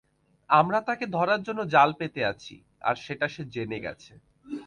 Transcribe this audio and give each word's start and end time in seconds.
আমরা 0.49 0.79
তাকে 0.81 1.05
ধরার 1.07 1.41
জন্য 1.43 1.61
জাল 1.67 1.89
পেতে 1.93 2.21
আছি 2.25 2.55
আর 2.81 2.95
সেটা 2.95 3.27
সে 3.27 3.43
জেনে 3.45 3.79
গেছে। 3.79 4.13